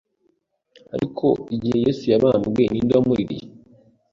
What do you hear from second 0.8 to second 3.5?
Ariko igihe Yesu yabambwe ninde wamuririye